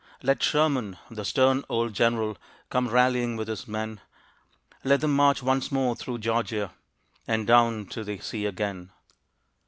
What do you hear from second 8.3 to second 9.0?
again.